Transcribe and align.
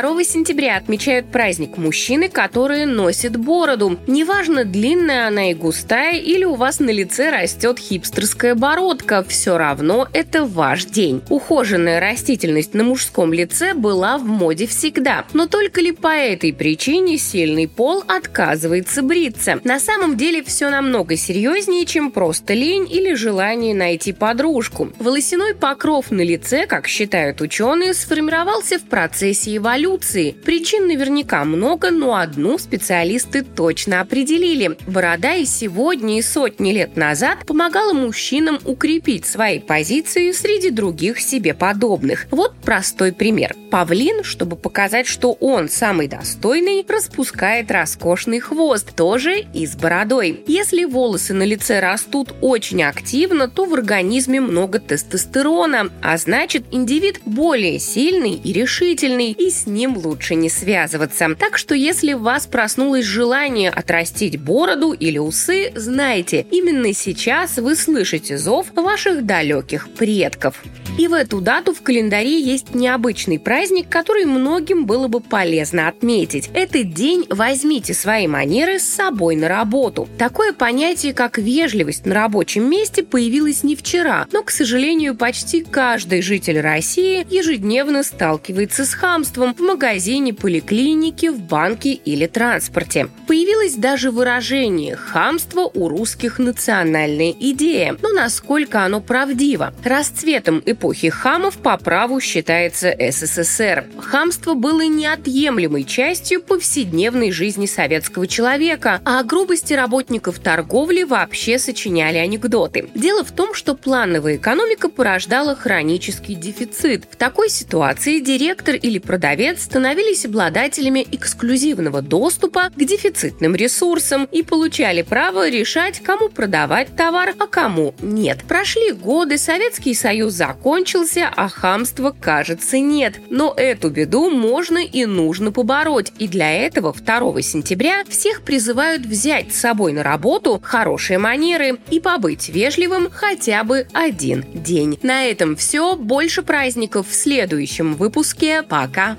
2 0.00 0.24
сентября 0.24 0.78
отмечают 0.78 1.30
праздник 1.30 1.76
мужчины, 1.76 2.30
которые 2.30 2.86
носят 2.86 3.36
бороду. 3.36 3.98
Неважно, 4.06 4.64
длинная 4.64 5.26
она 5.26 5.50
и 5.50 5.54
густая, 5.54 6.18
или 6.18 6.44
у 6.44 6.54
вас 6.54 6.80
на 6.80 6.88
лице 6.88 7.28
растет 7.28 7.78
хипстерская 7.78 8.54
бородка, 8.54 9.22
все 9.22 9.58
равно 9.58 10.08
это 10.14 10.46
ваш 10.46 10.86
день. 10.86 11.20
Ухоженная 11.28 12.00
растительность 12.00 12.72
на 12.72 12.84
мужском 12.84 13.34
лице 13.34 13.74
была 13.74 14.16
в 14.16 14.24
моде 14.24 14.66
всегда. 14.66 15.26
Но 15.34 15.46
только 15.46 15.82
ли 15.82 15.92
по 15.92 16.08
этой 16.16 16.54
причине 16.54 17.18
сильный 17.18 17.68
пол 17.68 18.02
отказывается 18.08 19.02
бриться? 19.02 19.60
На 19.62 19.78
самом 19.78 20.16
деле 20.16 20.42
все 20.42 20.70
намного 20.70 21.16
серьезнее, 21.16 21.84
чем 21.84 22.12
просто 22.12 22.54
лень 22.54 22.90
или 22.90 23.12
желание 23.12 23.74
найти 23.74 24.14
подружку. 24.14 24.90
Волосяной 24.98 25.54
покров 25.54 26.10
на 26.10 26.22
лице, 26.22 26.66
как 26.66 26.88
считают 26.88 27.42
ученые, 27.42 27.92
сформировался 27.92 28.78
в 28.78 28.84
процессе 28.84 29.58
эволюции 29.58 29.81
эволюции. 29.82 30.32
Причин 30.44 30.86
наверняка 30.86 31.44
много, 31.44 31.90
но 31.90 32.14
одну 32.14 32.58
специалисты 32.58 33.42
точно 33.42 34.00
определили. 34.00 34.76
Борода 34.86 35.34
и 35.34 35.44
сегодня, 35.44 36.18
и 36.18 36.22
сотни 36.22 36.72
лет 36.72 36.96
назад 36.96 37.46
помогала 37.46 37.92
мужчинам 37.92 38.58
укрепить 38.64 39.26
свои 39.26 39.58
позиции 39.58 40.32
среди 40.32 40.70
других 40.70 41.20
себе 41.20 41.54
подобных. 41.54 42.26
Вот 42.30 42.54
простой 42.64 43.12
пример. 43.12 43.54
Павлин, 43.70 44.22
чтобы 44.22 44.56
показать, 44.56 45.06
что 45.06 45.32
он 45.32 45.68
самый 45.68 46.06
достойный, 46.06 46.84
распускает 46.86 47.70
роскошный 47.70 48.38
хвост, 48.38 48.94
тоже 48.94 49.46
и 49.54 49.66
с 49.66 49.74
бородой. 49.74 50.44
Если 50.46 50.84
волосы 50.84 51.32
на 51.32 51.44
лице 51.44 51.80
растут 51.80 52.34
очень 52.40 52.82
активно, 52.82 53.48
то 53.48 53.64
в 53.64 53.74
организме 53.74 54.40
много 54.40 54.78
тестостерона, 54.78 55.90
а 56.02 56.16
значит 56.18 56.64
индивид 56.70 57.20
более 57.24 57.78
сильный 57.78 58.34
и 58.34 58.52
решительный, 58.52 59.32
и 59.32 59.50
с 59.50 59.66
ним 59.72 59.96
лучше 59.96 60.34
не 60.34 60.48
связываться. 60.48 61.34
Так 61.38 61.58
что 61.58 61.74
если 61.74 62.12
у 62.12 62.18
вас 62.18 62.46
проснулось 62.46 63.04
желание 63.04 63.70
отрастить 63.70 64.40
бороду 64.40 64.92
или 64.92 65.18
усы, 65.18 65.72
знайте, 65.74 66.46
именно 66.50 66.92
сейчас 66.92 67.58
вы 67.58 67.74
слышите 67.74 68.38
зов 68.38 68.66
ваших 68.74 69.26
далеких 69.26 69.88
предков. 69.90 70.62
И 70.98 71.08
в 71.08 71.14
эту 71.14 71.40
дату 71.40 71.72
в 71.72 71.80
календаре 71.80 72.38
есть 72.38 72.74
необычный 72.74 73.38
праздник, 73.38 73.88
который 73.88 74.26
многим 74.26 74.84
было 74.84 75.08
бы 75.08 75.20
полезно 75.20 75.88
отметить. 75.88 76.50
Этот 76.52 76.92
день 76.92 77.24
возьмите 77.30 77.94
свои 77.94 78.26
манеры 78.26 78.78
с 78.78 78.82
собой 78.82 79.36
на 79.36 79.48
работу. 79.48 80.06
Такое 80.18 80.52
понятие, 80.52 81.14
как 81.14 81.38
вежливость 81.38 82.04
на 82.04 82.14
рабочем 82.14 82.68
месте, 82.68 83.02
появилось 83.02 83.62
не 83.62 83.74
вчера, 83.74 84.26
но, 84.32 84.42
к 84.42 84.50
сожалению, 84.50 85.16
почти 85.16 85.62
каждый 85.62 86.20
житель 86.20 86.60
России 86.60 87.26
ежедневно 87.30 88.02
сталкивается 88.02 88.84
с 88.84 88.92
хамством 88.92 89.54
в 89.54 89.60
магазине, 89.60 90.34
поликлинике, 90.34 91.30
в 91.30 91.40
банке 91.40 91.92
или 91.92 92.26
транспорте. 92.26 93.08
Появилось 93.26 93.74
даже 93.74 94.10
выражение 94.10 94.96
«хамство 94.96 95.70
у 95.72 95.88
русских 95.88 96.38
национальная 96.38 97.30
идея». 97.30 97.96
Но 98.02 98.10
насколько 98.10 98.84
оно 98.84 99.00
правдиво? 99.00 99.72
Расцветом 99.82 100.62
эпохи 100.66 100.81
эпохи 100.82 101.10
хамов 101.10 101.58
по 101.58 101.76
праву 101.76 102.20
считается 102.20 102.92
СССР. 102.98 103.84
Хамство 104.00 104.54
было 104.54 104.84
неотъемлемой 104.84 105.84
частью 105.84 106.42
повседневной 106.42 107.30
жизни 107.30 107.66
советского 107.66 108.26
человека, 108.26 109.00
а 109.04 109.20
о 109.20 109.22
грубости 109.22 109.74
работников 109.74 110.40
торговли 110.40 111.04
вообще 111.04 111.60
сочиняли 111.60 112.16
анекдоты. 112.18 112.88
Дело 112.96 113.22
в 113.22 113.30
том, 113.30 113.54
что 113.54 113.76
плановая 113.76 114.36
экономика 114.36 114.88
порождала 114.88 115.54
хронический 115.54 116.34
дефицит. 116.34 117.04
В 117.08 117.14
такой 117.14 117.48
ситуации 117.48 118.18
директор 118.18 118.74
или 118.74 118.98
продавец 118.98 119.62
становились 119.62 120.26
обладателями 120.26 121.06
эксклюзивного 121.12 122.02
доступа 122.02 122.70
к 122.74 122.84
дефицитным 122.84 123.54
ресурсам 123.54 124.24
и 124.24 124.42
получали 124.42 125.02
право 125.02 125.48
решать, 125.48 126.00
кому 126.00 126.28
продавать 126.28 126.96
товар, 126.96 127.34
а 127.38 127.46
кому 127.46 127.94
нет. 128.02 128.40
Прошли 128.48 128.90
годы, 128.90 129.38
Советский 129.38 129.94
Союз 129.94 130.32
закончился, 130.32 130.71
закончился, 130.72 131.30
а 131.36 131.48
хамства, 131.50 132.16
кажется, 132.18 132.78
нет. 132.78 133.20
Но 133.28 133.52
эту 133.54 133.90
беду 133.90 134.30
можно 134.30 134.78
и 134.78 135.04
нужно 135.04 135.52
побороть. 135.52 136.12
И 136.18 136.26
для 136.26 136.50
этого 136.50 136.94
2 136.94 137.42
сентября 137.42 138.04
всех 138.08 138.40
призывают 138.40 139.04
взять 139.04 139.52
с 139.52 139.60
собой 139.60 139.92
на 139.92 140.02
работу 140.02 140.58
хорошие 140.64 141.18
манеры 141.18 141.78
и 141.90 142.00
побыть 142.00 142.48
вежливым 142.48 143.10
хотя 143.12 143.64
бы 143.64 143.86
один 143.92 144.46
день. 144.54 144.98
На 145.02 145.24
этом 145.24 145.56
все. 145.56 145.94
Больше 145.94 146.42
праздников 146.42 147.06
в 147.08 147.14
следующем 147.14 147.94
выпуске. 147.94 148.62
Пока! 148.62 149.18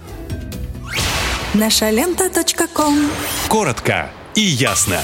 Наша 1.54 1.92
лента. 1.92 2.32
Коротко 3.48 4.10
и 4.34 4.42
ясно. 4.42 5.02